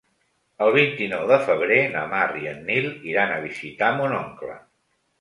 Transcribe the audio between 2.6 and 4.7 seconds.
Nil iran a visitar mon oncle.